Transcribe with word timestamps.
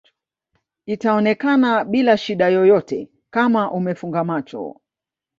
itaonekana 0.85 1.83
bila 1.85 2.17
shida 2.17 2.49
yoyote 2.49 3.09
Kama 3.29 3.71
umefunga 3.71 4.23
macho 4.23 4.81